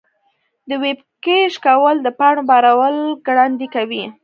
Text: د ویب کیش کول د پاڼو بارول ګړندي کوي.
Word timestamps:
د 0.69 0.71
ویب 0.83 0.99
کیش 1.23 1.53
کول 1.65 1.95
د 2.03 2.07
پاڼو 2.19 2.41
بارول 2.49 2.95
ګړندي 3.27 3.67
کوي. 3.75 4.03